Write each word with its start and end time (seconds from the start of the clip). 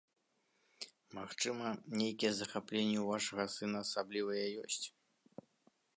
Магчыма, 1.17 1.67
нейкія 2.01 2.31
захапленні 2.39 2.95
ў 2.99 3.05
вашага 3.13 3.45
сына 3.59 3.77
асаблівыя 3.89 4.45
ёсць. 4.67 4.83